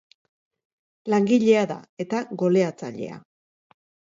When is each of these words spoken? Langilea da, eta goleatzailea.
Langilea 1.13 1.67
da, 1.73 1.77
eta 2.05 2.23
goleatzailea. 2.43 3.21